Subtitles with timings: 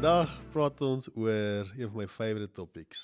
[0.00, 3.00] Vandag praat ons oor een van my favourite topics.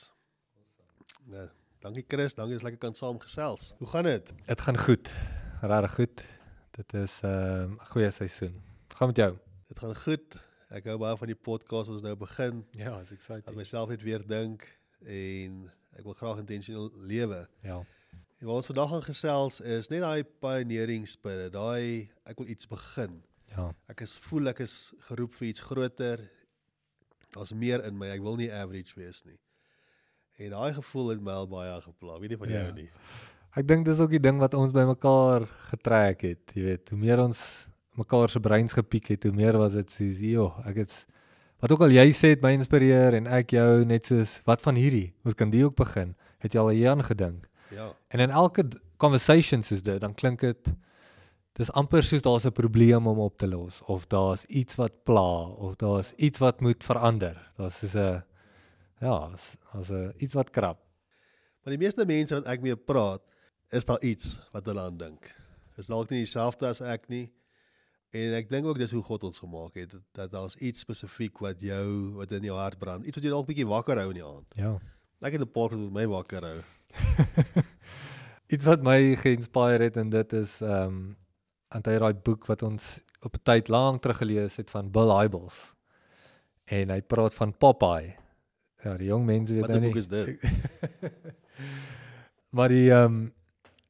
[1.28, 1.42] Nou,
[1.84, 3.66] dankie Chris, dankie dat jy lekker kan saamgesels.
[3.82, 4.30] Hoe gaan dit?
[4.46, 5.10] Dit gaan goed.
[5.60, 6.22] Regtig goed.
[6.78, 8.54] Dit is 'n uh, goeie seisoen.
[8.88, 9.36] Gaan met jou?
[9.68, 10.40] Dit gaan goed.
[10.70, 12.64] Ek hou baie van die podcast wat ons nou begin.
[12.70, 13.44] Ja, is exciting.
[13.44, 14.64] Ek myself net weer dink
[15.04, 17.48] en ek wil graag intentioneel lewe.
[17.60, 17.84] Ja.
[18.40, 22.66] En wat ons vandag gaan gesels is net daai pioneering spirit, daai ek wil iets
[22.66, 23.20] begin.
[23.52, 23.74] Ja.
[23.86, 26.24] Ek is voel ek is geroep vir iets groter.
[27.36, 28.08] Daar's meer in my.
[28.16, 29.36] Ek wil nie average wees nie.
[30.40, 32.18] En daai gevoel het my al baie gepla.
[32.20, 32.62] Weet nie van Ja.
[32.64, 32.88] jou nie.
[33.56, 37.20] Ek dink dis ook die ding wat ons bymekaar getrek het, jy weet, hoe meer
[37.22, 41.06] ons mekaar se breins gepiek het, hoe meer was dit soos, "Jo, ek het
[41.60, 44.74] wat ook al jy sê het my inspireer en ek jou net soos, wat van
[44.76, 45.14] hierdie?
[45.24, 47.48] Ons kan die ook begin." Het jy al hieraan gedink?
[47.70, 47.92] Ja.
[48.10, 50.68] En in elke conversation soos dit, dan klink dit
[51.56, 55.48] dis amper soos daar's 'n probleem om op te los of daar's iets wat pla
[55.48, 57.52] of daar's iets wat moet verander.
[57.56, 58.22] Daar's soos 'n
[59.00, 59.32] ja,
[59.72, 60.78] as 'n iets wat krap.
[61.62, 63.22] Maar die meeste mense wat ek mee praat,
[63.70, 65.34] is daar iets wat hulle aan dink.
[65.76, 67.32] Is dalk nie dieselfde as ek nie.
[68.10, 71.60] En ek dink ook dis hoe God ons gemaak het, dat, daar's iets spesifiek wat
[71.60, 74.24] jou wat in jou hart brand, iets wat jou dalk bietjie wakker hou in die
[74.24, 74.56] aand.
[74.56, 74.78] Ja.
[75.20, 76.60] Ek het 'n paar wat my wakker hou.
[78.54, 81.16] iets wat my geïnspireer het en dit is ehm um,
[81.74, 85.74] antie daai boek wat ons op 'n tyd lank terug gelees het van Bill Hybels.
[86.66, 88.14] En hy praat van Popeye.
[88.84, 89.90] Ja, die jong mense weet Wat nou 'n nie.
[89.92, 90.38] boek is dit?
[92.56, 93.32] maar die ehm um,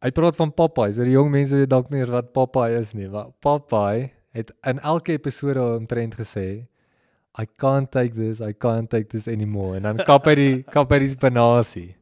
[0.00, 0.92] hy praat van Popeye.
[0.92, 3.08] So die jong mense weet dalk nie eers wat Popeye is nie.
[3.08, 6.66] Maar Popeye het in elke episode omtrent gesê
[7.38, 9.76] I can't take this, I can't take this anymore.
[9.76, 11.96] En dan kap hy die kap hy die spinasie.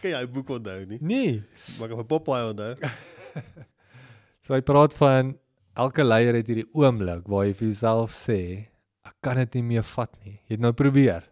[0.00, 0.98] Kan jy hy boek onthou nie?
[1.00, 1.42] Nee.
[1.78, 2.74] Maar ek het Popeye onthou.
[4.48, 5.34] So hy praat van
[5.76, 8.38] elke leier het hierdie oomblik waar jy vir jouself sê
[9.04, 10.38] ek kan dit nie meer vat nie.
[10.48, 11.26] Jy het nou probeer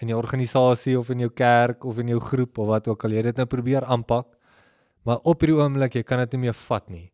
[0.00, 3.18] in jou organisasie of in jou kerk of in jou groep of wat ook al
[3.18, 4.24] jy dit nou probeer aanpak.
[5.04, 7.04] Maar op hierdie oomblik jy kan dit nie meer vat nie.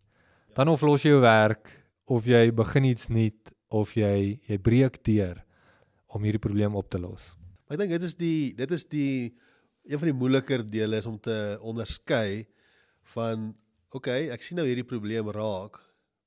[0.54, 1.74] Dan of los jy jou werk
[2.06, 5.42] of jy begin iets nuut of jy jy breek deur
[6.14, 7.32] om hierdie probleem op te los.
[7.66, 9.14] Maar ek dink dit is die dit is die
[9.90, 12.46] een van die moeiliker dele is om te onderskei
[13.18, 13.56] van
[13.94, 15.80] okay, ek sien nou hierdie probleem raak.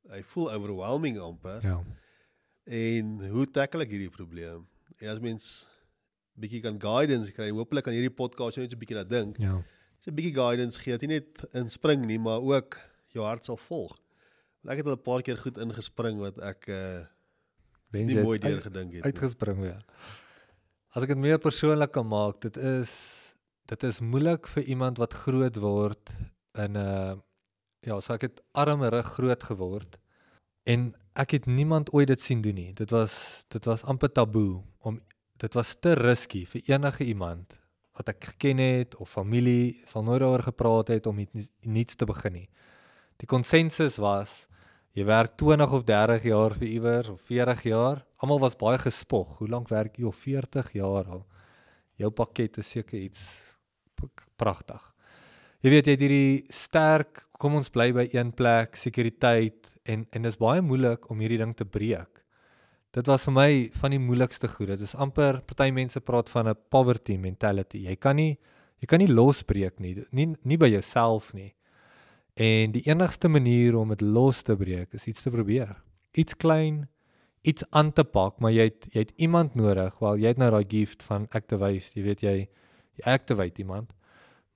[0.09, 1.83] Hy voel overwhelming amper Ja.
[2.65, 4.67] en hoe tackle ek hierdie probleem?
[5.01, 5.67] En as mens
[6.37, 9.37] bietjie kan guidance kry, hopelik kan hierdie podcast jou net so 'n bietjie laat dink.
[9.37, 9.61] Ja.
[9.97, 12.79] Dis 'n bietjie guidance gee, dat jy net inspring nie, maar ook
[13.13, 13.97] jou hart sal volg.
[14.63, 17.05] Want ek het al 'n paar keer goed ingespring wat ek uh
[17.91, 19.03] Wens nie mooi deur gedink het.
[19.03, 19.11] nie.
[19.11, 19.83] uitgespring weer.
[20.95, 23.33] As ek dit meer persoonlik kan maak, dit is
[23.67, 26.09] dit is moeilik vir iemand wat groot word
[26.55, 27.21] in 'n
[27.85, 29.97] ja, so ek het armerig groot geword
[30.69, 32.71] en ek het niemand ooit dit sien doen nie.
[32.77, 34.99] Dit was dit was amper taboe om
[35.41, 37.57] dit was te risky vir enige iemand
[37.97, 42.05] wat ek geken het of familie sal nooit daaroor gepraat het om iets niets te
[42.05, 42.47] begin nie.
[43.21, 44.45] Die konsensus was
[44.97, 48.05] jy werk 20 of 30 jaar vir iewers of 40 jaar.
[48.21, 49.37] Almal was baie gespog.
[49.39, 50.05] Hoe lank werk jy?
[50.05, 51.25] Of 40 jaar al.
[51.97, 53.21] Jou pakket is seker iets
[54.37, 54.90] pragtig.
[55.61, 60.23] Jy weet jy het hierdie sterk, kom ons bly by een plek, sekuriteit en en
[60.25, 62.23] dis baie moeilik om hierdie ding te breek.
[62.91, 64.71] Dit was vir my van die moeilikste goed.
[64.73, 67.85] Dit is amper party mense praat van 'n poverty mentality.
[67.85, 68.39] Jy kan nie
[68.81, 71.53] jy kan nie losbreek nie, nie nie by jouself nie.
[72.35, 75.75] En die enigste manier om dit los te breek is iets te probeer.
[76.17, 76.89] Iets klein,
[77.43, 79.99] iets aan te pak, maar jy het jy het iemand nodig.
[79.99, 82.49] Wel, jy het nou daai gift van activate, jy weet jy
[82.95, 83.93] jy activate iemand.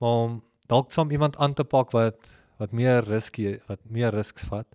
[0.00, 4.46] Maar om dalk saam iemand aan te pak wat wat meer risky, wat meer risks
[4.48, 4.66] vat.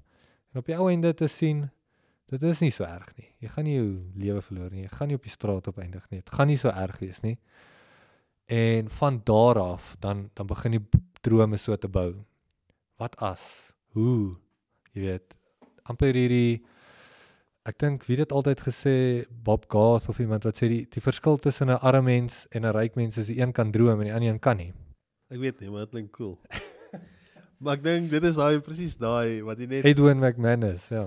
[0.53, 1.69] En op die ou einde te sien
[2.31, 3.27] dit is nie so erg nie.
[3.43, 4.85] Jy gaan nie jou lewe verloor nie.
[4.85, 6.21] Jy gaan nie op die straat opeindig nie.
[6.21, 7.37] Dit gaan nie so erg wees nie.
[8.47, 12.13] En van daar af dan dan begin die drome so te bou
[13.01, 14.37] wat as hoe
[14.93, 15.37] jy weet
[15.89, 16.61] amper hierdie
[17.69, 18.95] ek dink wie dit altyd gesê
[19.29, 22.73] Bob Goff of iemand wat sê die die verskil tussen 'n arme mens en 'n
[22.73, 24.73] ryk mens is die een kan droom en die ander een kan nie
[25.31, 26.35] Ek weet nie, maar dit klink cool.
[27.63, 31.05] maar ek dink dit is daai presies daai wat jy net Edwin McManus ja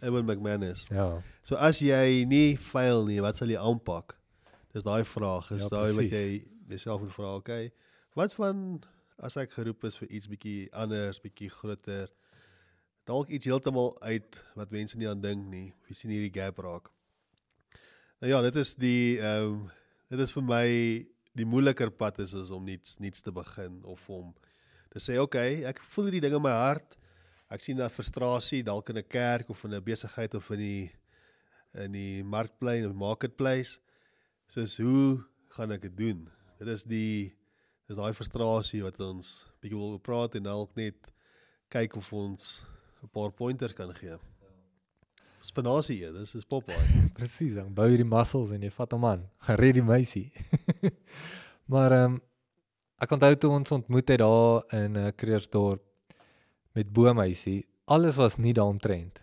[0.00, 0.86] Ewan McManus.
[0.90, 4.16] ja So as jy nie fail nie, wat sal jy aanpak?
[4.74, 5.50] Dis daai vraag.
[5.54, 7.70] Is Ja, daai wat jy jouself moet vra, okay.
[8.18, 8.82] Wat van
[9.22, 12.10] as ek geroep is vir iets bietjie anders, bietjie groter?
[13.06, 15.68] Dalk iets heeltemal uit wat mense nie aan dink nie.
[15.86, 16.90] Wie sien hierdie gap raak?
[18.20, 19.66] Nou ja, dit is die ehm um,
[20.10, 20.66] dit is vir my
[21.36, 24.34] die moeiliker pad is, is om niets niets te begin of om
[24.92, 26.96] te sê okay, ek voel hierdie ding in my hart.
[27.52, 30.92] Ek sien 'n frustrasie dalk in 'n kerk of in 'n besigheid of in die
[31.74, 33.78] in die markplein of marketplace
[34.46, 35.24] Soos hoe
[35.56, 36.20] gaan ek dit doen?
[36.60, 37.34] Dit is die
[37.88, 41.10] dis daai frustrasie wat ons bietjie wil praat en dalk net
[41.74, 42.62] kyk of ons
[43.02, 44.14] 'n paar pointers kan gee.
[45.46, 46.78] Spinasie, ja, dis is Popeye.
[47.16, 49.20] Presies, dan bou jy die muscles en jy vat hom aan.
[49.46, 50.30] Gaan red die meisie.
[51.72, 52.22] maar ehm um,
[52.96, 55.82] ek onthou toe ons ontmoet het daar in uh, Kreersdorp
[56.72, 59.20] met Boomhuisie, alles was nie daaromtrent.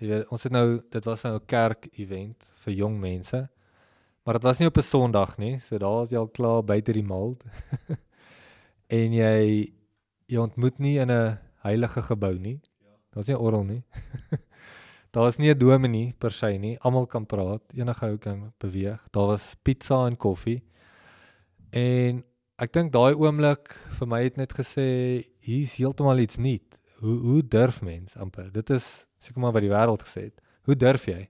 [0.00, 3.42] Jy weet, ons het nou dit was nou 'n kerk event vir jong mense.
[4.24, 6.92] Maar dit was nie op 'n Sondag nie, so daar is jy al klaar buite
[6.92, 7.44] die mald.
[9.00, 9.70] en jy
[10.26, 12.60] jy ontmoet nie in 'n heilige gebou nie.
[13.12, 13.84] Daar's nie 'n orgel nie.
[15.10, 16.78] Daar's nie 'n dominee per se nie.
[16.78, 19.08] Almal kan praat, enige ou kan beweeg.
[19.10, 20.62] Daar was pizza en koffie.
[21.70, 22.24] En
[22.56, 26.78] ek dink daai oomblik vir my het net gesê hier's heeltemal iets nuut.
[27.00, 28.52] Hoe hoe durf mens amper?
[28.52, 30.40] Dit is seker maar wat die wêreld gesê het.
[30.62, 31.28] Hoe durf jy?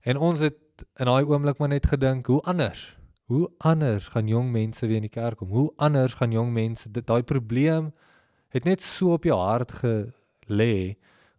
[0.00, 2.96] En ons het in daai oomblik maar net gedink, hoe anders?
[3.26, 5.48] Hoe anders gaan jong mense weer in die kerk kom?
[5.50, 7.92] Hoe anders gaan jong mense daai probleem
[8.48, 10.96] het net so op jou hart gelê?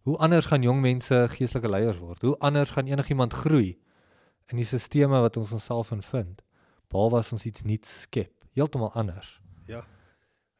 [0.08, 2.22] Hoe anders gaan jong mense geestelike leiers word?
[2.24, 3.74] Hoe anders gaan enigiemand groei
[4.48, 6.38] in die stelsels wat ons onsself in vind?
[6.88, 9.34] Behalwe as ons iets nuuts skep, heeltemal anders.
[9.68, 9.82] Ja.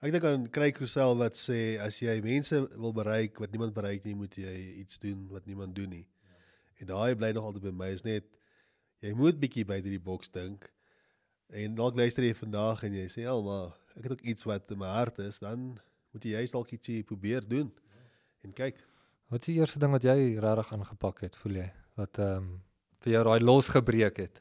[0.04, 4.04] Ek dink aan Craig Rousseau wat sê as jy mense wil bereik wat niemand bereik
[4.04, 4.52] nie, moet jy
[4.82, 6.04] iets doen wat niemand doen nie.
[6.76, 8.28] En daai bly nog altyd by my is net
[9.00, 10.68] jy moet bietjie by hierdie boks dink.
[11.48, 14.70] En dalk luister jy vandag en jy sê, "Ja, maar ek het ook iets wat
[14.70, 15.80] in my hart is," dan
[16.12, 17.72] moet jy juist dalk ietsie probeer doen.
[18.44, 18.84] En kyk,
[19.28, 21.66] Wat is die eerste ding wat jy regtig aangepak het, voel jy?
[22.00, 22.46] Wat ehm um,
[23.04, 24.40] vir jou daai los gebreek het?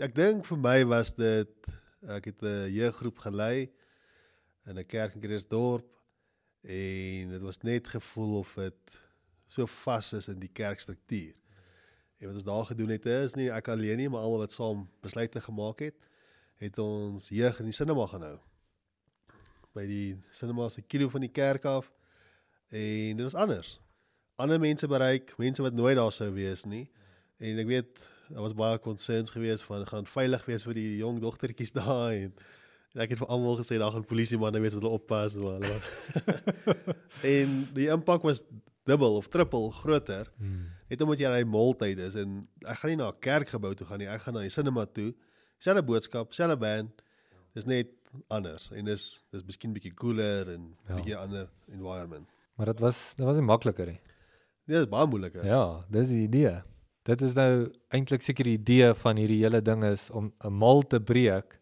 [0.00, 1.68] Ek dink vir my was dit
[2.16, 3.68] ek het 'n jeuggroep gelei
[4.66, 5.86] in 'n kerk in Kreersdorp
[6.64, 8.98] en dit was net gevoel of dit
[9.46, 11.36] so vas is in die kerkstruktuur.
[12.18, 14.88] En wat ons daar gedoen het is nie ek alleen nie, maar almal wat saam
[15.02, 15.96] besluite gemaak het,
[16.56, 18.38] het ons jeug in die sinema gaan hou.
[19.74, 21.92] By die sinema se kilo van die kerk af
[22.72, 23.80] En dit was anders.
[24.40, 26.86] Ander mense bereik, mense wat nooit daar sou wees nie.
[27.36, 28.02] En ek weet
[28.32, 32.32] daar was baie concerns geweest van gaan veilig wees vir die jong dogtertjies daar en,
[32.94, 35.60] en ek het vir almal gesê daar gaan polisie manne wees wat hulle oppas maar
[35.60, 35.76] hulle
[37.34, 38.40] En die impak was
[38.88, 40.32] dubbel of triple groter.
[40.40, 40.64] Hmm.
[40.88, 43.86] Net omdat jy in 'n maaltyd is en ek gaan nie na 'n kerkgebou toe
[43.86, 45.12] gaan nie, ek gaan na die cinema toe.
[45.58, 47.02] Selfe boodskap, selfe band.
[47.54, 47.88] Dis net
[48.28, 50.94] anders en dis dis miskien bietjie cooler en ja.
[50.94, 52.28] bietjie ander environment.
[52.56, 54.00] Maar dit was dit was nie makliker nie.
[54.66, 55.44] Nee, dit is baie moeiliker.
[55.46, 56.60] Ja, dis die idee.
[57.02, 60.82] Dit is nou eintlik seker die idee van hierdie hele ding is om 'n mal
[60.82, 61.58] te breek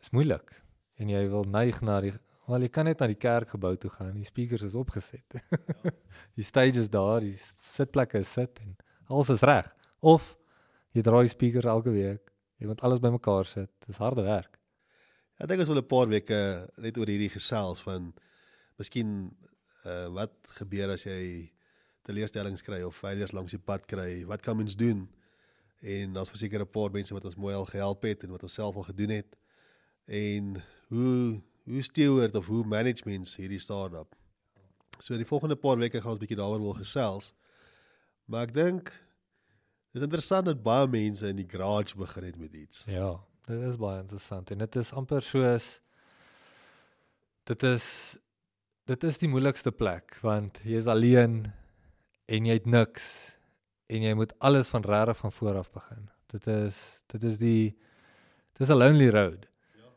[0.00, 0.54] is moeilik.
[0.96, 2.14] En jy wil neig na die
[2.48, 4.14] wel jy kan net na die kerkgebou toe gaan.
[4.16, 5.24] Die speakers is opgeset.
[5.34, 5.92] Ja.
[6.38, 8.76] die stage is daar, die sitplekke is sit en
[9.08, 9.68] alles is reg.
[10.00, 10.36] Of
[10.96, 12.32] jy draai die speakers elke week.
[12.58, 13.70] Jy moet alles bymekaar sit.
[13.86, 14.56] Dis harde werk.
[15.36, 16.40] Ja, ek dink ons wil 'n paar weke
[16.78, 18.12] net oor hierdie gesels van
[18.78, 19.36] miskien
[19.86, 21.52] uh wat gebeur as jy
[22.08, 24.24] teleurstellings kry of failures langs die pad kry?
[24.26, 25.08] Wat kan mens doen?
[25.80, 28.54] En daar's verseker 'n paar mense wat ons mooi al gehelp het en wat ons
[28.54, 29.36] self al gedoen het.
[30.06, 34.16] En hoe hoe steward of hoe management hierdie startup.
[34.98, 37.34] So die volgende paar weke gaan ons bietjie daaroor wil gesels.
[38.24, 38.92] Maar ek dink
[39.92, 42.84] dis interessant dat baie mense in die garage begin het met iets.
[42.86, 45.80] Ja, dit is baie interessant en dit is amper soos
[47.48, 48.16] dit is
[48.88, 51.42] dit is die moeilikste plek want jy is alleen
[52.28, 53.08] en jy het niks
[53.92, 56.08] en jy moet alles van regtig van voor af begin.
[56.32, 56.78] Dit is
[57.12, 57.76] dit is die
[58.56, 59.46] dit is 'n lonely road.
[59.76, 59.88] Ja.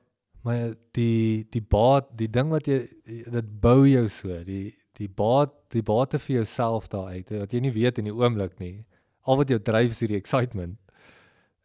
[0.43, 5.51] Maar die die baat, die ding wat jy dit bou jou so, die die baat,
[5.69, 8.85] die bate vir jouself daar uit wat jy nie weet in die oomblik nie.
[9.21, 10.79] Al wat jou dryf is die excitement.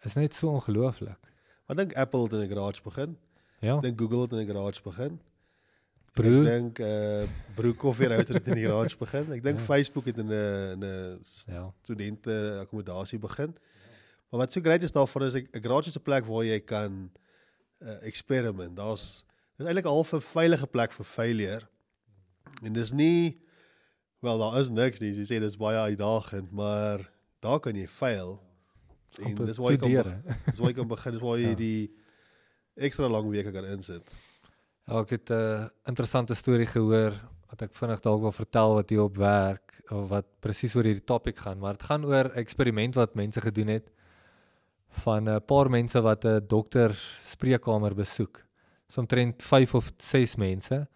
[0.04, 1.18] Is net so ongelooflik.
[1.66, 3.18] Wat dink Apple het in 'n garage begin?
[3.60, 3.80] Ja.
[3.80, 5.20] Dink Google het in 'n garage begin?
[6.16, 6.46] Brew.
[6.46, 9.32] Ek dink eh uh, Brew Coffee Roaster het in die garage begin.
[9.36, 9.64] Ek dink ja.
[9.64, 11.20] Facebook het in 'n 'n
[11.52, 11.72] ja.
[11.82, 13.52] studente akkommodasie begin.
[14.30, 17.10] Maar wat so great is daarvoor is 'n garage is 'n plek waar jy kan
[17.82, 18.76] uh, experiment.
[18.76, 19.24] Daar's
[19.56, 21.68] dis eintlik half 'n veilige plek vir failure.
[22.62, 23.40] En dis nie
[24.20, 25.12] wel daar is niks nie.
[25.12, 28.40] Jy sê dis baie uitdagend, maar daar kan jy fail.
[29.22, 31.54] En dis waar jy kan dis waar jy kan begin, dis waar jy ja.
[31.54, 31.94] die
[32.74, 34.04] ekstra lang weke kan insit.
[34.86, 37.12] Ja, ek het 'n uh, interessante storie gehoor
[37.50, 41.04] wat ek vinnig dalk wil vertel wat hier op werk of wat presies oor hierdie
[41.04, 43.90] topik gaan, maar dit gaan oor 'n eksperiment wat mense gedoen het
[45.02, 46.94] van 'n paar mense wat 'n dokter
[47.26, 48.46] spreekkamer besoek.
[48.88, 50.88] So omtrent 5 of 6 mense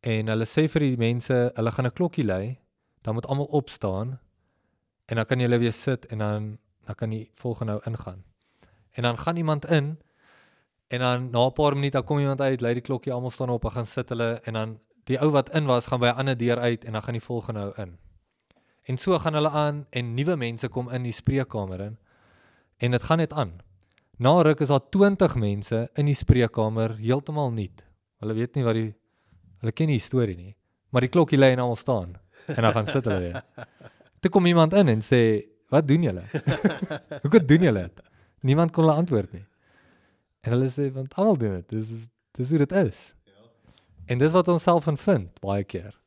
[0.00, 2.58] en hulle sê vir die mense, hulle gaan 'n klokkie lui,
[3.02, 4.18] dan moet almal opstaan
[5.06, 8.24] en dan kan jy hulle weer sit en dan dan kan die volgende nou ingaan.
[8.92, 9.98] En dan gaan iemand in
[10.88, 13.50] en dan na 'n paar minute dan kom iemand uit, lei die klokkie, almal staan
[13.50, 16.18] op, en gaan sit hulle en dan die ou wat in was gaan by 'n
[16.18, 17.98] ander deur uit en dan gaan die volgende ou in.
[18.82, 21.98] En so gaan hulle aan en nuwe mense kom in die spreekkamer in.
[22.76, 23.60] En dit gaan net aan.
[24.16, 27.84] Na ruk is daar 20 mense in die spreekkamer heeltemal nuut.
[28.18, 28.94] Hulle weet nie wat die
[29.60, 30.54] hulle ken nie die storie nie.
[30.90, 32.16] Maar die klokkie lê en almal staan
[32.46, 33.42] en dan gaan sit hulle weer.
[34.20, 36.22] Toe kom iemand in en sê, "Wat doen julle?
[37.22, 38.00] Hoekom doen julle dit?"
[38.40, 39.44] Niemand kon hulle antwoord nie.
[40.40, 41.68] En hulle sê, "Want almal doen dit.
[41.68, 41.88] Dis
[42.32, 43.14] dis hoe dit is."
[44.06, 45.98] En dis wat ons self in vind baie keer.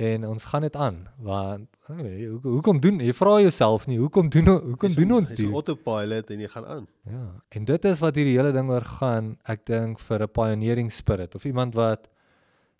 [0.00, 4.30] En ons gaan dit aan want okay, hoe hoekom doen jy vra jouself nie hoekom
[4.32, 5.36] doen hoekom doen ons dit?
[5.36, 5.46] dit?
[5.46, 6.86] Dis autopilot en jy gaan aan.
[7.10, 10.92] Ja, en dit is wat hierdie hele ding oor gaan, ek dink vir 'n pioneering
[10.92, 12.08] spirit of iemand wat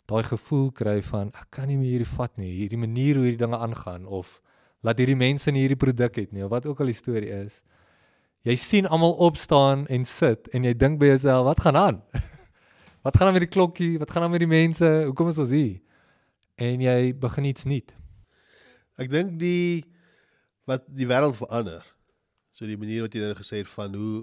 [0.07, 3.45] daai gevoel kry van ek kan nie meer hierdie vat nie, hierdie manier hoe hierdie
[3.45, 4.41] dinge aangaan of
[4.81, 7.61] laat hierdie mense nie hierdie produk het nie of wat ook al die storie is.
[8.49, 12.03] Jy sien almal opstaan en sit en jy dink by jouself, wat gaan aan?
[13.05, 13.99] wat gaan aan met die klokkie?
[14.01, 14.89] Wat gaan aan met die mense?
[15.11, 15.81] Hoekom is ons hier?
[16.57, 17.93] En jy begin iets nuut.
[19.01, 19.85] Ek dink die
[20.69, 21.85] wat die wêreld verander.
[22.53, 24.15] So die manier wat jy nou gesê het van hoe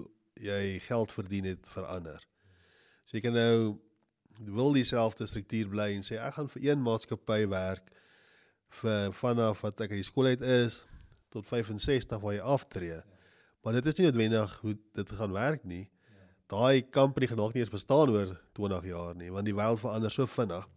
[0.42, 2.18] jy geld verdien het verander.
[3.06, 3.78] So jy kan nou
[4.50, 7.94] wil dieselfde struktuur bly en sê ek gaan vir een maatskappy werk
[8.80, 10.82] vir vanaf wat ek uit die skool uit is
[11.30, 12.98] tot 65 waar jy aftree.
[13.62, 15.84] Maar dit is nie noodwendig hoe dit gaan werk nie.
[16.48, 20.12] Daai company gaan dalk nie eens bestaan oor 20 jaar nie want die wêreld verander
[20.12, 20.68] so vinnig.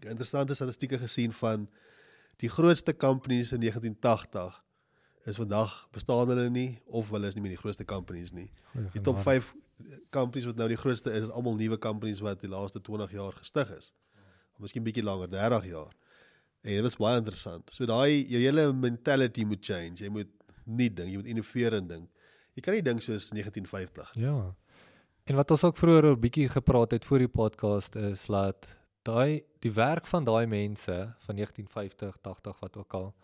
[0.00, 1.68] Interessante statistieke gesien van
[2.38, 4.62] die grootste companies in 1980
[5.28, 8.50] is vandag bestaan hulle nie of hulle is nie meer die grootste companies nie.
[8.94, 9.54] Die top 5
[10.14, 13.34] companies wat nou die grootste is, is almal nuwe companies wat die laaste 20 jaar
[13.38, 13.90] gestig is.
[14.56, 15.92] Of miskien bietjie langer, 30 jaar.
[16.62, 17.70] En dit was baie interessant.
[17.74, 20.02] So daai jou hele mentality moet change.
[20.02, 20.32] Jy moet
[20.68, 22.08] nie dink, jy moet innoverend dink.
[22.54, 24.14] Jy kan nie dink soos 1950.
[24.18, 24.54] Ja.
[25.28, 28.68] En wat ons ook vroeër 'n bietjie gepraat het voor die podcast is dat
[29.02, 33.14] daai die werk van daai mense van 1950, 80 wat ook al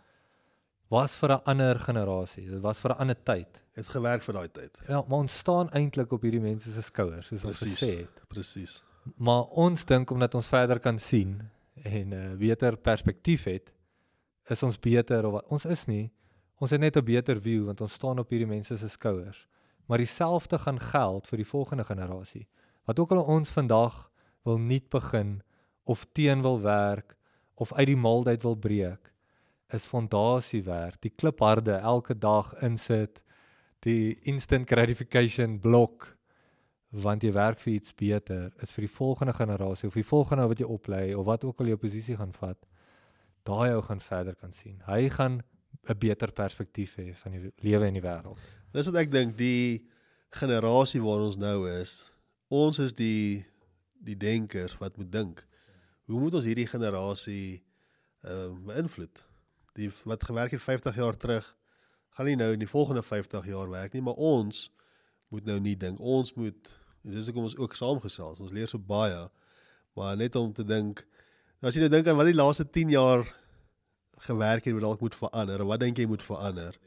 [0.88, 2.50] was vir 'n ander generasie.
[2.50, 3.60] Dit was vir 'n ander tyd.
[3.72, 4.78] Het gewerk vir daai tyd.
[4.88, 8.28] Ja, maar ons staan eintlik op hierdie mense se skouers, soos ons gesê het.
[8.28, 8.82] Presies.
[9.16, 11.50] Maar ons dink omdat ons verder kan sien
[11.82, 13.72] en 'n uh, beter perspektief het,
[14.46, 16.12] is ons beter of wat ons is nie.
[16.58, 19.46] Ons het net 'n beter view want ons staan op hierdie mense se skouers.
[19.86, 22.48] Maar dieselfde gaan geld vir die volgende generasie.
[22.84, 24.10] Wat ook al ons vandag
[24.42, 25.42] wil nuut begin
[25.84, 27.16] of teen wil werk
[27.54, 29.12] of uit die uit wil breek,
[29.68, 33.22] is fondasiewerk, die klipharde elke dag insit,
[33.78, 36.16] die instant gratification blok
[36.94, 40.60] want jy werk vir iets beter, is vir die volgende generasie of die volgende wat
[40.62, 42.60] jy oplei of wat ook al jou posisie gaan vat.
[43.42, 44.78] Daai ou gaan verder kan sien.
[44.86, 45.40] Hy gaan
[45.88, 48.38] 'n beter perspektief hê van die lewe en die wêreld.
[48.72, 49.86] Dis wat ek dink die
[50.30, 52.10] generasie waar ons nou is.
[52.48, 53.44] Ons is die
[54.04, 55.46] die denkers wat moet dink.
[56.06, 57.62] Hoe moet ons hierdie generasie
[58.24, 59.22] ehm uh, beïnvloed?
[59.74, 61.56] Die wat gewerk het 50 jaar terug
[62.14, 64.68] gaan nie nou in die volgende 50 jaar werk nie, maar ons
[65.34, 65.98] moet nou nie dink.
[65.98, 66.70] Ons moet
[67.02, 68.40] dis hoekom ons ook saamgesels.
[68.40, 69.26] Ons leer so baie.
[69.98, 71.02] Maar net om te dink
[71.64, 73.24] as jy nou dink aan wat die laaste 10 jaar
[74.24, 75.64] gewerk het, wat dalk moet verander.
[75.68, 76.78] Wat dink jy moet verander?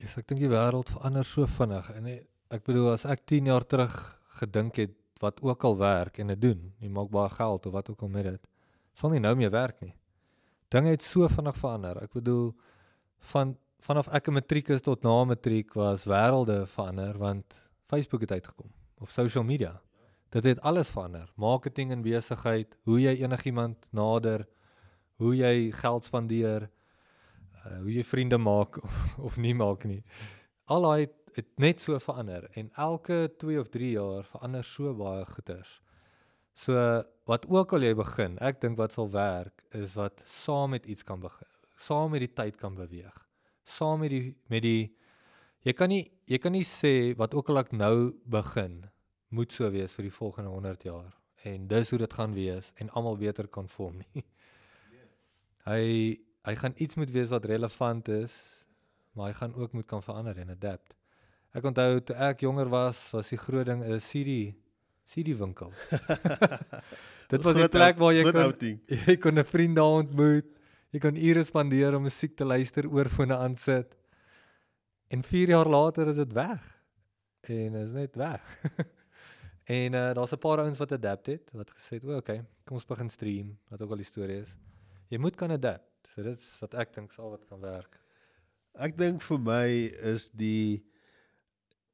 [0.00, 2.08] Yes, ek dink die wêreld verander so vinnig en
[2.50, 3.96] ek bedoel as ek 10 jaar terug
[4.40, 7.90] gedink het wat ook al werk en dit doen, jy maak baie geld of wat
[7.92, 8.46] ook al met dit,
[8.96, 9.92] sal nie nou meer werk nie.
[10.72, 11.98] Dinge het so vinnig verander.
[12.00, 12.54] Ek bedoel
[13.32, 18.32] van vanaf ek 'n matriek is tot na matriek was wêrelde verander want Facebook het
[18.32, 18.70] uitgekom
[19.00, 19.80] of social media.
[20.30, 21.32] Dit het alles verander.
[21.34, 24.46] Marketing en besigheid, hoe jy enigiemand nader,
[25.20, 26.66] hoe jy geld spandeer,
[27.60, 29.00] uh, hoe jy vriende maak of,
[29.30, 30.02] of nie maak nie.
[30.70, 34.94] Al daai het, het net so verander en elke 2 of 3 jaar verander so
[34.96, 35.78] baie goeters.
[36.58, 36.74] So
[37.30, 41.06] wat ook al jy begin, ek dink wat sal werk is wat saam met iets
[41.06, 41.48] kan begin.
[41.80, 43.14] Saam met die tyd kan beweeg.
[43.64, 44.90] Saam met die met die
[45.64, 48.82] jy kan nie jy kan nie sê wat ook al ek nou begin
[49.30, 51.14] moet so wees vir die volgende 100 jaar
[51.46, 54.24] en dis hoe dit gaan wees en almal beter kan vorm nie.
[55.68, 56.16] Hy
[56.48, 58.34] hy gaan iets moet wees wat relevant is,
[59.12, 60.94] maar hy gaan ook moet kan verander en adapt.
[61.52, 64.54] Ek onthou toe ek jonger was, was die groot ding 'n CD
[65.10, 65.72] CD winkel.
[67.32, 68.54] Dit was 'n plek waar jy kon
[69.08, 70.46] jy kon 'n vriend daar ontmoet.
[70.90, 73.94] Jy kon ure spandeer om musiek te luister, oorfone aansit.
[75.10, 76.62] En 4 jaar later is dit weg.
[77.40, 78.42] En is net weg.
[79.78, 82.76] en uh, daar's 'n paar ouens wat adapt het, wat gesê het, "O, okay, kom
[82.76, 84.56] ons begin stream," wat ook al die storie is.
[85.10, 85.90] Jy moet kan adapt.
[86.14, 87.98] So dit is wat ek dink sal wat kan werk.
[88.78, 89.66] Ek dink vir my
[90.12, 90.82] is die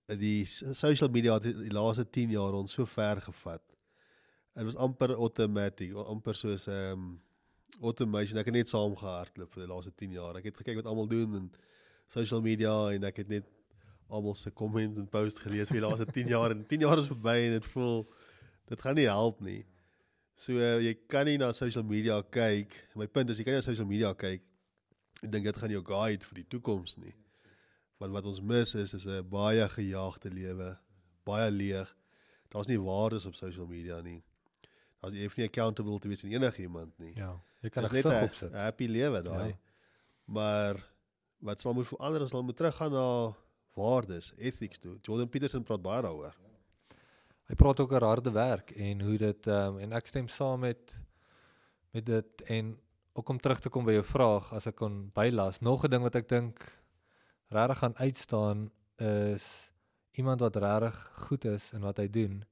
[0.06, 3.64] die social media het die laaste 10 jaar ons so ver gevat.
[4.54, 7.06] Dit was amper automatic, amper soos 'n um,
[7.80, 8.38] automation.
[8.38, 10.36] Ek het net saam gehardloop vir die laaste 10 jaar.
[10.36, 11.50] Ek het gekyk wat almal doen in
[12.06, 13.48] social media en ek het net
[14.08, 17.08] almal se comments en posts gelees vir die laaste 10 jaar en 10 jaar is
[17.10, 18.06] verby en dit voel
[18.68, 19.64] dit gaan nie help nie.
[20.36, 22.74] So uh, jy kan nie na social media kyk.
[22.94, 24.44] My punt is jy kan nie na social media kyk
[25.24, 27.14] en dink dit gaan jou guide vir die toekoms nie.
[28.02, 30.76] Want wat ons mis is is 'n baie gejaagde lewe,
[31.24, 31.94] baie leeg.
[32.52, 34.22] Daar's nie waardes op social media nie.
[35.00, 37.14] Daar's jy hoef nie accountable te wees aan enigiemand nie.
[37.16, 37.32] Ja.
[37.62, 38.52] Jy kan 'n gesig net 'n opsit.
[38.52, 39.48] happy lewe daai.
[39.48, 39.58] Ja.
[40.24, 40.84] Maar
[41.40, 43.34] wat sal moet verander is hulle moet teruggaan na
[43.74, 44.98] waardes, ethics toe.
[45.02, 46.36] Jordan Peterson praat baie daaroor.
[47.46, 50.60] Hy praat ook oor harde werk en hoe dit ehm um, en ek stem saam
[50.66, 50.98] met
[51.94, 52.74] met dit en
[53.16, 55.60] ook om terug te kom by jou vraag as ek kon bylas.
[55.60, 56.60] Nog 'n ding wat ek dink
[57.48, 59.72] regtig gaan uitstaan is
[60.12, 62.44] iemand wat regtig goed is in wat hy doen.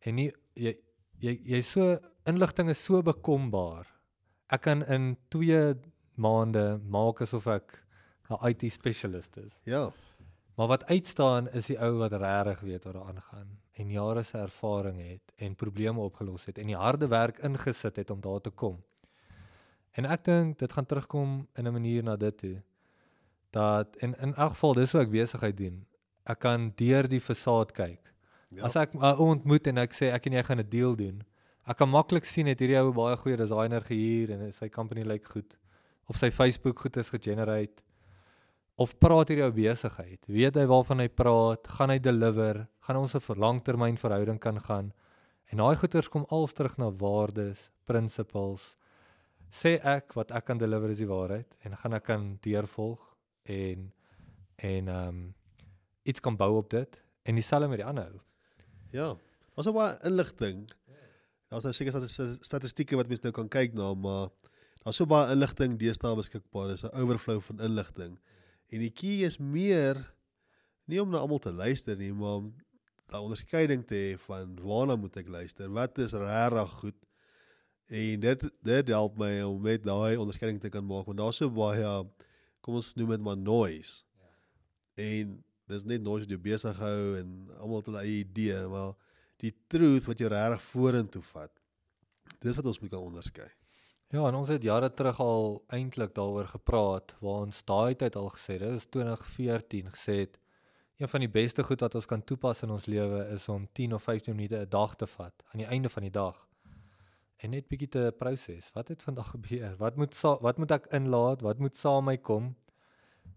[0.00, 0.76] En nie jy
[1.18, 3.86] jy jy so inligting is so bekombaar.
[4.48, 5.74] Ek kan in 2
[6.14, 7.82] maande maak asof ek
[8.30, 9.60] 'n IT spesialist is.
[9.64, 9.92] Ja.
[10.56, 14.38] Maar wat uitstaan is die ou wat regtig weet wat daar aangaan en jare se
[14.38, 18.50] ervaring het en probleme opgelos het en die harde werk ingesit het om daar te
[18.50, 18.78] kom.
[19.92, 22.62] En ek dink dit gaan terugkom in 'n manier na dit toe.
[23.50, 25.86] Dat en in elk geval dis hoe ek besigheid doen.
[26.24, 28.14] Ek kan deur die fasaad kyk.
[28.48, 28.62] Ja.
[28.62, 31.22] As ek 'n ou ontmoet en ek sê ek en jy gaan 'n deal doen,
[31.66, 35.26] ek kan maklik sien het hierdie ou baie goeie designer gehuur en sy company lyk
[35.26, 35.58] goed
[36.08, 37.82] of sy Facebook goed is gegenerate
[38.76, 40.26] of praat hierdie ou besigheid?
[40.28, 41.68] Weet hy waarvan hy praat?
[41.78, 42.66] Gaan hy deliver?
[42.86, 44.92] Gaan ons 'n verlangtermyn verhouding kan gaan?
[45.50, 48.76] En daai goeters kom als terug na waardes, principles.
[49.50, 53.00] Sê ek wat ek kan deliver is die waarheid en gaan ek kan deurvolg
[53.44, 53.92] en
[54.56, 55.34] en ehm um,
[56.02, 58.20] iets kan bou op dit en dieselfde met die ander ou.
[58.90, 59.16] Ja.
[59.54, 60.66] Daar's ook baie inligting.
[61.48, 64.28] Daar's nou seker statis- statistieke wat mense nou kan kyk na, maar
[64.84, 66.68] daar's so baie inligting deesdae beskikbaar.
[66.68, 68.18] Dis 'n overflow van inligting.
[68.72, 70.00] En die key is meer
[70.90, 72.52] nie om na almal te luister nie, maar om
[73.06, 75.70] daai onderskeiding te hê van waarna moet ek luister?
[75.70, 76.98] Wat is regtig goed?
[77.86, 81.50] En dit dit help my om met daai onderskeiding te kan maak want daar's so
[81.54, 81.90] baie
[82.66, 84.02] kom ons noem dit maar noise.
[84.98, 85.36] En
[85.70, 88.96] dis net noise wat jou besig hou en almal het hulle eie idee, maar
[89.42, 91.52] die truth wat jou regtig vorentoe vat.
[92.42, 93.48] Dis wat ons moet kan onderskei.
[94.14, 98.28] Ja, en ons het jare terug al eintlik daaroor gepraat waar ons daai tyd al
[98.30, 100.36] gesê dit is 2014 gesê het
[101.02, 103.96] een van die beste goed wat ons kan toepas in ons lewe is om 10
[103.98, 106.46] of 15 minute 'n dag te vat aan die einde van die dag.
[107.36, 108.70] En net bietjie te proses.
[108.72, 109.76] Wat het vandag gebeur?
[109.76, 111.40] Wat moet sa wat moet ek inlaat?
[111.40, 112.56] Wat moet saam my kom?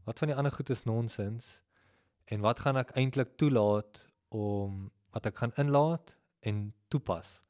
[0.04, 1.64] Wat van die ander goed is nonsens?
[2.26, 7.42] En wat gaan ek eintlik toelaat om wat ek gaan inlaat en toepas?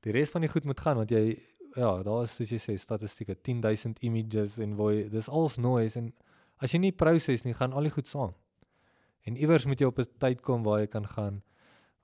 [0.00, 2.76] Die res van die goed moet gaan want jy ja, daar is soos jy sê
[2.78, 6.12] statistieke 10000 images en jy- dis alles noise en
[6.58, 8.34] as jy nie proses nie, gaan al die goed saam.
[9.26, 11.42] En iewers moet jy op 'n tyd kom waar jy kan gaan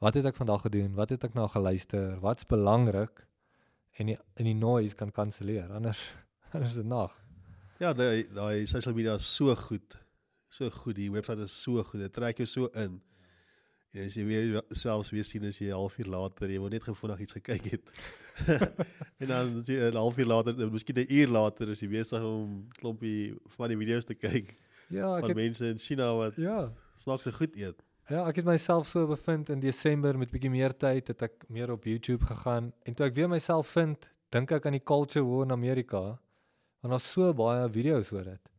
[0.00, 0.94] wat het ek vandag gedoen?
[0.94, 2.20] Wat het ek nou geluister?
[2.20, 3.26] Wat's belangrik?
[3.98, 5.72] En die in die noise kan kanselleer.
[5.72, 6.14] Anders
[6.52, 7.12] anders is dit nag.
[7.80, 9.96] Ja, daai daai social media is so goed.
[10.48, 10.94] So goed.
[10.96, 12.00] Die webwerf is so goed.
[12.00, 13.00] Dit trek jou so in.
[13.96, 16.84] En as jy weer selfs weer sien as jy 'n halfuur later, jy wou net
[16.84, 17.84] gevoelig iets gekyk het.
[19.20, 22.68] en dan as jy 'n halfuur later, miskien 'n uur later is jy besig om
[22.80, 24.56] klompie van die video's te kyk
[24.88, 27.82] Ja, ek van het mense in China wat ja, snaakse goed eet.
[28.08, 31.72] Ja, ek het myself so bevind in Desember met bietjie meer tyd het ek meer
[31.74, 35.44] op YouTube gegaan en toe ek weer myself vind, dink ek aan die culture war
[35.44, 36.02] in Amerika
[36.80, 38.52] want daar's so baie video's oor dit.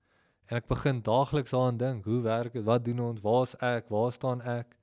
[0.50, 2.66] En ek begin daagliks daaraan dink, hoe werk dit?
[2.66, 3.22] Wat doen ons?
[3.26, 3.90] Waar's ek?
[3.90, 4.76] Waar staan ek?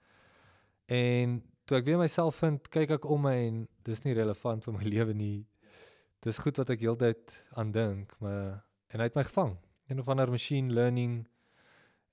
[0.86, 4.76] En toe ek weer myself vind, kyk ek om my en dis nie relevant vir
[4.76, 5.46] my lewe nie.
[6.22, 8.62] Dis goed wat ek heeltyd aan dink, maar
[8.94, 9.56] en hy het my gevang.
[9.90, 11.24] Een of ander machine learning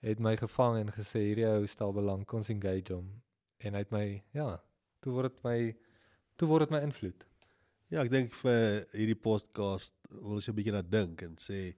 [0.03, 3.07] het my gevang en gesê hierdie ou stel belang, ons engage hom.
[3.63, 4.05] En hy het my
[4.35, 4.57] ja,
[5.01, 5.57] toe word dit my
[6.39, 7.23] toe word dit my invloed.
[7.93, 11.75] Ja, ek dink vir hierdie podcast wil ons 'n bietjie na dink en sê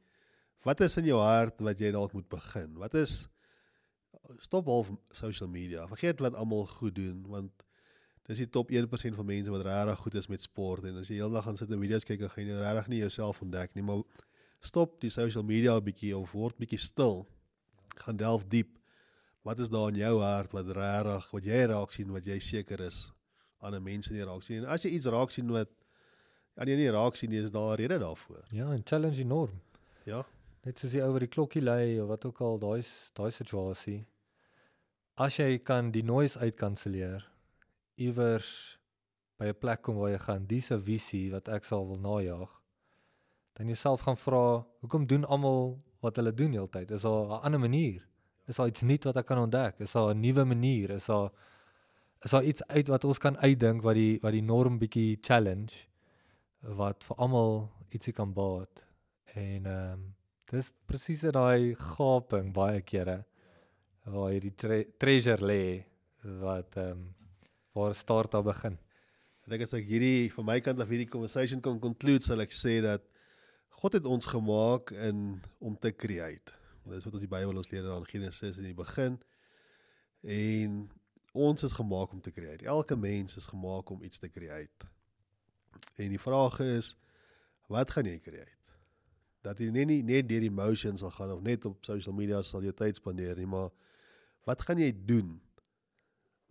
[0.65, 2.73] wat is in jou hart wat jy dalk moet begin?
[2.79, 3.27] Wat is
[4.39, 5.87] stop half social media.
[5.87, 7.65] Vergeet wat almal goed doen want
[8.25, 11.19] dis die top 1% van mense wat regtig goed is met sport en as jy
[11.21, 14.01] heeldag gaan sit en video's kyk, gaan jy regtig nie jouself ontdek nie, maar
[14.65, 17.27] stop die social media 'n bietjie of word bietjie stil.
[17.95, 18.79] Gaan delf diep.
[19.43, 22.81] Wat is daar in jou hart wat regtig wat jy raak sien wat jy seker
[22.81, 23.11] is
[23.59, 24.63] ander mense nie raak sien.
[24.63, 25.69] En as jy iets raak sien wat
[26.55, 28.43] aan jy nie raak sien nie, is daar 'n rede daarvoor.
[28.51, 29.61] Ja, en challenge die norm.
[30.05, 30.25] Ja.
[30.63, 32.83] Net soos die ou wat die klokkie lei of wat ook al, daai
[33.13, 34.05] daai situasie.
[35.17, 37.23] As jy kan die noise uitkanselleer
[37.95, 38.77] iewers
[39.39, 42.51] by 'n plek kom waar jy gaan dis 'n visie wat ek sal wil najag
[43.55, 46.91] dan jouself gaan vra hoekom doen almal wat hulle doen heeltyd?
[46.91, 48.07] Is daar 'n ander manier?
[48.47, 49.79] Is daar iets nuut wat ek kan ontdek?
[49.79, 50.89] Is daar 'n nuwe manier?
[50.89, 51.31] Is daar
[52.21, 55.73] is daar iets uit wat ons kan uitdink wat die wat die norm bietjie challenge
[56.59, 58.83] wat vir almal ietsie kan baat?
[59.33, 63.25] En ehm um, dis presies daai gaping baie kere
[64.05, 65.85] waar jy die tre treasure lê
[66.41, 67.05] wat ehm um,
[67.75, 68.77] waar start daar begin.
[69.43, 72.53] Ek dink as ek hierdie van my kant af hierdie conversation kan conclude sal ek
[72.55, 73.03] sê dat
[73.81, 76.55] God het ons gemaak in om te create.
[76.85, 79.17] Dit is wat ons die Bybel ons leer in Genesis in die begin.
[80.23, 80.77] En
[81.35, 82.65] ons is gemaak om te create.
[82.65, 84.87] Elke mens is gemaak om iets te create.
[85.99, 86.95] En die vraag is
[87.67, 88.53] wat gaan jy create?
[89.43, 92.63] Dat jy net nie net deur emotions sal gaan of net op social media sal
[92.63, 93.73] jy tyd spandeer nie, maar
[94.45, 95.35] wat gaan jy doen?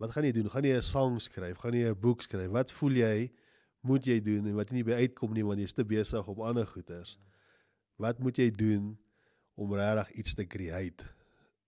[0.01, 0.49] Wat gaan jy doen?
[0.51, 1.57] Gaan jy 'n sang skryf?
[1.63, 2.51] Gaan jy 'n boek skryf?
[2.51, 3.31] Wat voel jy
[3.81, 6.39] moet jy doen en wat jy nie by uitkom nie want jy's te besig op
[6.39, 7.17] ander goeders?
[7.97, 8.97] Wat moet jy doen
[9.55, 11.05] om regtig iets te create?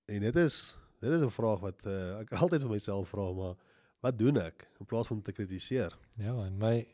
[0.05, 3.55] En dit is dit is 'n vraag wat uh, ek altyd vir myself vra, maar
[4.01, 5.97] wat doen ek in plaas van te kritiseer?
[6.17, 6.87] Ja, en my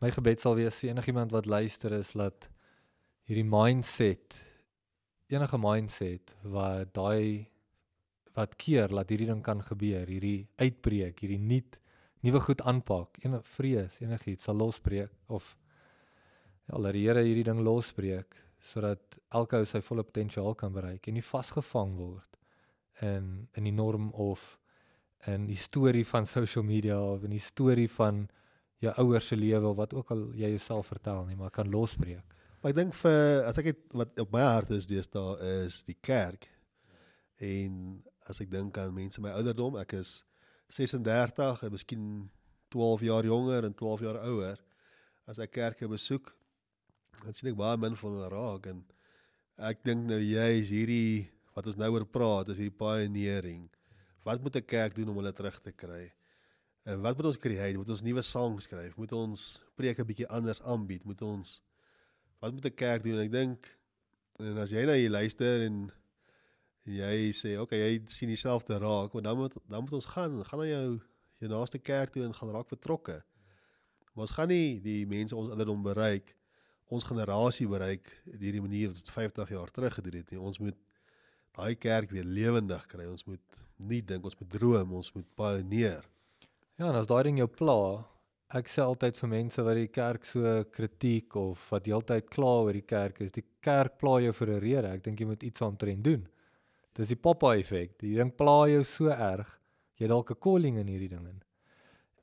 [0.00, 2.48] my gebed sal wees vir enigiemand wat luister is dat
[3.28, 4.38] hierdie mindset
[5.28, 7.48] enige mindset wat daai
[8.38, 11.78] wat keer dat hierdie ding kan gebeur, hierdie uitbreek, hierdie nuut
[12.26, 15.54] nuwe goed aanpak, enige vrees, enigiets sal losbreek of
[16.68, 18.38] ja, laat die Here hierdie ding losbreek
[18.70, 22.38] sodat elke ou sy volle potensiaal kan bereik en nie vasgevang word
[23.06, 24.56] in in die norm of
[25.26, 28.26] in die storie van social media of in die storie van
[28.82, 32.36] jou ouers se lewe of wat ook al jy jouself vertel nie, maar kan losbreek.
[32.60, 35.98] Maar ek dink vir as ek het wat op my hart is deesdae is die
[36.02, 36.46] kerk.
[37.42, 40.22] En as ek dink aan mense my ouderdom, ek is
[40.74, 42.04] 36 en miskien
[42.74, 44.60] 12 jaar jonger en 12 jaar ouer.
[45.28, 46.30] As ek kerke besoek,
[47.24, 48.84] dan sien ek baie min van hulle raak en
[49.68, 53.66] ek dink nou jy is hierdie wat ons nou oor praat, is hierdie pioneering.
[54.24, 56.12] Wat moet 'n kerk doen om hulle terug te kry?
[56.84, 57.76] En wat moet ons create?
[57.76, 58.96] Moet ons nuwe songs skryf?
[58.96, 61.04] Moet ons preke bietjie anders aanbied?
[61.04, 61.62] Moet ons
[62.40, 63.18] wat moet 'n kerk doen?
[63.18, 63.78] Ek dink
[64.38, 65.92] en as jy nou hier luister en en
[66.88, 70.62] jy sê okay, jy sien dieselfde raak, want dan moet dan moet ons gaan, gaan
[70.62, 71.00] na jou
[71.38, 73.20] jou naaste kerk toe en gaan raak betrokke.
[74.14, 76.34] Maar ons gaan nie die mense ons ouderdom bereik,
[76.90, 80.40] ons generasie bereik hierdie manier wat 50 jaar terug gedoen het nie.
[80.40, 80.78] Ons moet
[81.58, 83.06] daai kerk weer lewendig kry.
[83.06, 86.06] Ons moet nie dink ons moet droom, ons moet pioneer.
[86.78, 87.78] Ja, en as daai ding jou pla,
[88.58, 92.74] ek sê altyd vir mense wat die kerk so kritiek of wat heeltyd kla oor
[92.74, 94.92] die kerk is, die kerk pla jou vir 'n rede.
[94.94, 96.26] Ek dink jy moet iets aantrend doen.
[96.98, 97.92] Dis die Popeye effek.
[98.02, 99.50] Die ding pla jou so erg,
[100.00, 101.42] jy dalk 'n calling in hierdie ding in.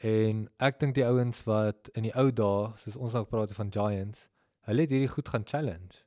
[0.04, 3.72] En ek dink die ouens wat in die ou dae, soos ons nou praat van
[3.72, 4.28] giants,
[4.68, 6.04] hulle het hierdie goed gaan challenge.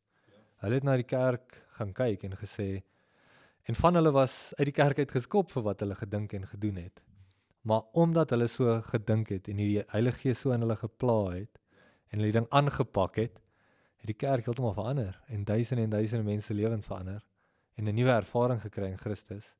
[0.60, 2.82] Hulle het na die kerk gaan kyk en gesê
[3.68, 6.76] en van hulle was uit die kerk uit geskop vir wat hulle gedink en gedoen
[6.76, 7.00] het.
[7.62, 11.58] Maar omdat hulle so gedink het en die Heilige Gees so in hulle gepla het
[12.10, 13.40] en hulle ding aangepak het,
[13.96, 17.24] het die kerk heeltemal verander en duisende en duisende mense lewens verander
[17.78, 19.54] en 'n nuwe ervaring gekry in Christus.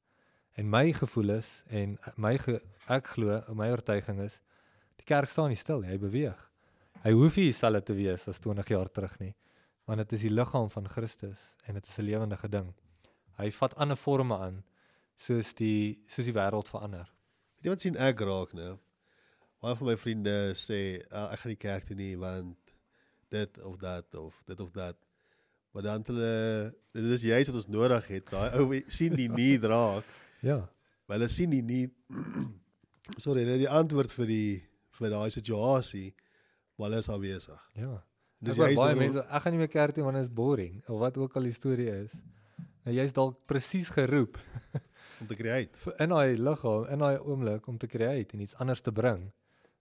[0.59, 4.40] En my gevoel is en my ge, ek glo, my oortuiging is
[4.96, 6.40] die kerk staan nie stil hy beweeg.
[7.04, 9.35] Hy hoef nie dieselfde te wees as 20 jaar terug nie,
[9.87, 12.74] want dit is die liggaam van Christus en dit is 'n lewendige ding.
[13.38, 14.64] Hy vat ander forme aan
[15.14, 17.07] soos die soos die wêreld verander.
[17.57, 18.78] Weet jy wat sien ek raak nou?
[19.62, 22.74] Baie van my vriende sê uh, ek gaan nie kerk toe nie want
[23.31, 25.08] dit of dat of dit of dat.
[25.72, 26.33] Maar dan hulle
[26.92, 28.31] dit is juist wat ons nodig het.
[28.31, 30.07] Daai ou sien die need raak.
[30.44, 30.62] Ja.
[31.07, 31.94] Maar hulle sien die need
[33.24, 34.50] sorry, hulle die antwoord vir die
[34.98, 36.11] vir daai situasie,
[36.76, 37.61] maar hulle is al besig.
[37.78, 37.94] Ja.
[38.38, 41.00] Dis Dis baie mense, ek gaan nie meer kerk toe want dit is boring of
[41.02, 42.14] wat ook al die storie is.
[42.87, 44.38] Nou jy's dalk presies geroep
[45.20, 45.74] om te create.
[46.02, 49.26] in daai liggaam, in daai oomblik om te create en iets anders te bring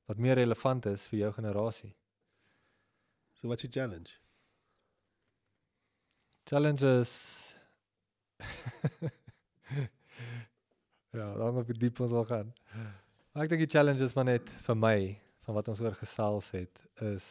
[0.09, 1.93] wat meer relevant is vir jou generasie.
[3.37, 4.17] So what's your challenge?
[6.47, 7.11] Challenges.
[11.17, 12.53] ja, dan op die diep ons wil gaan.
[13.33, 14.99] Maar ek dink die challenges maar net vir my
[15.43, 17.27] van wat ons oor gesels het is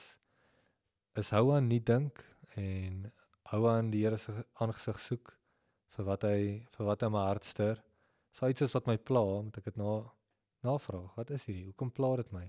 [1.17, 2.21] is hou aan nie dink
[2.61, 3.09] en
[3.55, 5.33] hou aan die Here se aangesig soek
[5.97, 6.39] vir wat hy
[6.77, 7.81] vir wat hy my hart stuur.
[8.37, 10.03] So iets is wat my pla, moet ek dit na
[10.61, 11.17] navraag.
[11.17, 11.71] Wat is hierdie?
[11.71, 12.45] Hoekom pla dit my?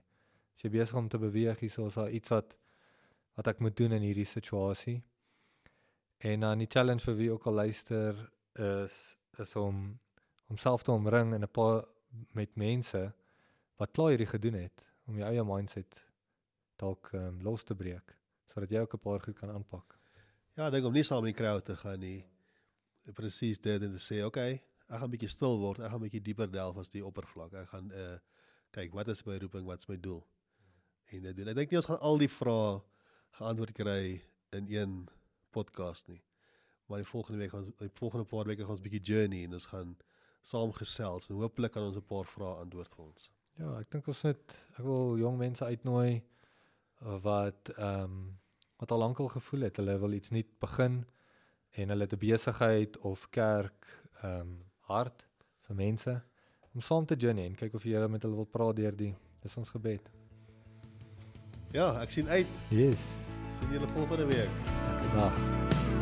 [0.51, 2.59] As jy besig om te beweeg hier, so is daar iets wat
[3.39, 4.99] wat ek moet doen in hierdie situasie.
[6.17, 9.99] En dan die challenge vir wie ook al luister is is om
[10.47, 11.85] om self te omring in 'n paar
[12.31, 13.13] met mense
[13.75, 15.99] wat klaar hierdie gedoen het om jou eie mindset
[16.75, 19.99] dalk um, los te breek sodat jy ook 'n paar goed kan aanpak.
[20.55, 22.25] Ja, ek dink om nie saam in die crowd te gaan nie.
[23.13, 24.53] Presies dit en te sê, "Oké, okay,
[24.87, 25.79] ek gaan 'n bietjie stil word.
[25.79, 27.53] Ek gaan 'n bietjie dieper delf as die oppervlak.
[27.53, 28.17] Ek gaan uh
[28.71, 30.27] kyk wat is my roeping, wat's my doel?"
[31.05, 31.47] En dit doen.
[31.47, 32.81] Ek dink nie ons gaan al die vrae
[33.31, 35.09] geantwoord kry in een
[35.57, 36.21] podcast nie.
[36.87, 39.53] Maar die volgende week gaan die volgende paar weke gaan ons 'n bietjie journey en
[39.59, 39.97] ons gaan
[40.41, 43.31] saam gesels en hopelik kan ons 'n paar vrae antwoord vir ons.
[43.57, 46.23] Ja, ek dink ons moet ek wil jong mense uitnooi
[47.23, 48.39] wat ehm um,
[48.77, 51.05] wat al lankal gevoel het hulle wil iets nuut begin
[51.71, 53.87] en hulle het 'n besigheid of kerk
[54.21, 55.27] ehm um, hart
[55.67, 56.21] vir mense
[56.73, 59.15] om saam te journey en kyk of jy hulle met hulle wil praat deur die
[59.41, 60.11] dis ons gebed.
[61.73, 62.47] Ja, ek sien uit.
[62.69, 63.07] Yes.
[63.59, 64.86] Sien julle volgende week.
[65.07, 65.96] Lekker dag.